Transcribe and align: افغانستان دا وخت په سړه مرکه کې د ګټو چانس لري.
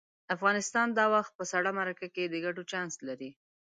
افغانستان 0.35 0.87
دا 0.97 1.05
وخت 1.15 1.31
په 1.37 1.43
سړه 1.51 1.69
مرکه 1.79 2.07
کې 2.15 2.23
د 2.27 2.35
ګټو 2.45 2.61
چانس 2.71 2.93
لري. 3.07 3.31